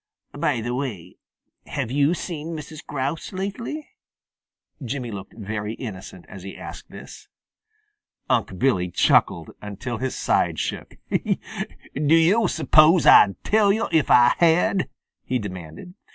[0.35, 1.17] By the way,
[1.67, 2.83] have you seen Mrs.
[2.83, 3.87] Grouse lately?"
[4.83, 7.27] Jimmy looked very innocent as he asked this.
[8.27, 10.97] Unc' Billy chuckled until his sides shook.
[11.11, 14.89] "Do yo' suppose Ah'd tell yo' if Ah had?"
[15.23, 15.93] he demanded.